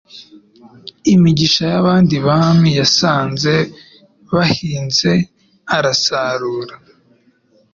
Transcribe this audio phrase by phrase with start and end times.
[1.13, 3.53] Imigisha y'abandi Bami Yasanze
[4.33, 5.11] bahinze
[5.77, 6.75] arasarura.